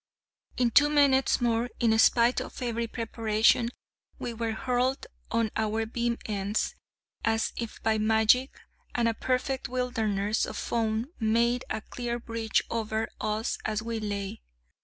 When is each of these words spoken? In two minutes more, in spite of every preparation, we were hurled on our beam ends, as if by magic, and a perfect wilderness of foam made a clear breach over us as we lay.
In 0.57 0.71
two 0.71 0.89
minutes 0.89 1.39
more, 1.41 1.69
in 1.79 1.95
spite 1.99 2.41
of 2.41 2.59
every 2.63 2.87
preparation, 2.87 3.69
we 4.17 4.33
were 4.33 4.53
hurled 4.53 5.05
on 5.29 5.51
our 5.55 5.85
beam 5.85 6.17
ends, 6.25 6.73
as 7.23 7.53
if 7.55 7.79
by 7.83 7.99
magic, 7.99 8.59
and 8.95 9.07
a 9.07 9.13
perfect 9.13 9.69
wilderness 9.69 10.43
of 10.47 10.57
foam 10.57 11.11
made 11.19 11.65
a 11.69 11.81
clear 11.81 12.17
breach 12.17 12.63
over 12.71 13.09
us 13.21 13.59
as 13.63 13.83
we 13.83 13.99
lay. 13.99 14.41